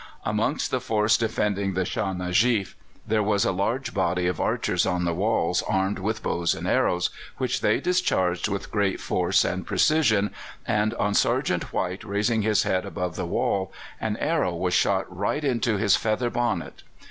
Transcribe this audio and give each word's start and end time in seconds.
Amongst 0.25 0.71
the 0.71 0.81
force 0.81 1.15
defending 1.15 1.75
the 1.75 1.83
Shâh 1.83 2.15
Nujeef 2.17 2.73
there 3.05 3.21
was 3.21 3.45
a 3.45 3.51
large 3.51 3.93
body 3.93 4.25
of 4.25 4.41
archers 4.41 4.87
on 4.87 5.05
the 5.05 5.13
walls 5.13 5.61
armed 5.69 5.99
with 5.99 6.23
bows 6.23 6.55
and 6.55 6.65
arrows, 6.67 7.11
which 7.37 7.61
they 7.61 7.79
discharged 7.79 8.47
with 8.47 8.71
great 8.71 8.99
force 8.99 9.45
and 9.45 9.63
precision, 9.63 10.31
and 10.65 10.95
on 10.95 11.13
Sergeant 11.13 11.71
White 11.71 12.03
raising 12.03 12.41
his 12.41 12.63
head 12.63 12.83
above 12.83 13.15
the 13.15 13.27
wall 13.27 13.71
an 13.99 14.17
arrow 14.17 14.55
was 14.55 14.73
shot 14.73 15.05
right 15.15 15.43
into 15.43 15.77
his 15.77 15.95
feather 15.95 16.31
bonnet. 16.31 16.81